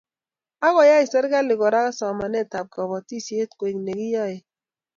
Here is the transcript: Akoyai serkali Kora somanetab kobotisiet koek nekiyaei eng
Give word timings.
Akoyai 0.67 1.05
serkali 1.11 1.53
Kora 1.61 1.81
somanetab 1.99 2.65
kobotisiet 2.75 3.49
koek 3.59 3.77
nekiyaei 3.85 4.37
eng 4.39 4.45